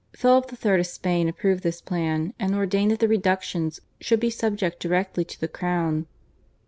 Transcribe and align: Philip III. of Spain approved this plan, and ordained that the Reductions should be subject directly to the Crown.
Philip 0.15 0.51
III. 0.65 0.79
of 0.79 0.87
Spain 0.87 1.29
approved 1.29 1.61
this 1.61 1.79
plan, 1.79 2.33
and 2.39 2.55
ordained 2.55 2.89
that 2.89 3.01
the 3.01 3.07
Reductions 3.07 3.81
should 3.99 4.19
be 4.19 4.31
subject 4.31 4.79
directly 4.79 5.23
to 5.23 5.39
the 5.39 5.47
Crown. 5.47 6.07